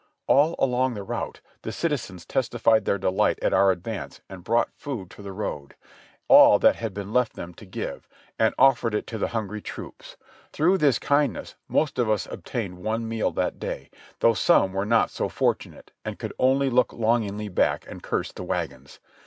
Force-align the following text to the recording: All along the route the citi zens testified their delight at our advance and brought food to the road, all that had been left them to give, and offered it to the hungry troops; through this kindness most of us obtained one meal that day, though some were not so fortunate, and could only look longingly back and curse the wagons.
All 0.25 0.55
along 0.57 0.95
the 0.95 1.03
route 1.03 1.41
the 1.61 1.69
citi 1.69 1.91
zens 1.93 2.25
testified 2.27 2.85
their 2.85 2.97
delight 2.97 3.37
at 3.43 3.53
our 3.53 3.69
advance 3.69 4.19
and 4.27 4.43
brought 4.43 4.73
food 4.73 5.11
to 5.11 5.21
the 5.21 5.31
road, 5.31 5.75
all 6.27 6.57
that 6.57 6.77
had 6.77 6.91
been 6.95 7.13
left 7.13 7.33
them 7.33 7.53
to 7.53 7.67
give, 7.67 8.07
and 8.39 8.55
offered 8.57 8.95
it 8.95 9.05
to 9.05 9.19
the 9.19 9.27
hungry 9.27 9.61
troops; 9.61 10.17
through 10.51 10.79
this 10.79 10.97
kindness 10.97 11.53
most 11.67 11.99
of 11.99 12.09
us 12.09 12.25
obtained 12.31 12.79
one 12.79 13.07
meal 13.07 13.29
that 13.33 13.59
day, 13.59 13.91
though 14.21 14.33
some 14.33 14.73
were 14.73 14.87
not 14.87 15.11
so 15.11 15.29
fortunate, 15.29 15.91
and 16.03 16.17
could 16.17 16.33
only 16.39 16.71
look 16.71 16.91
longingly 16.91 17.47
back 17.47 17.85
and 17.87 18.01
curse 18.01 18.31
the 18.31 18.43
wagons. 18.43 18.99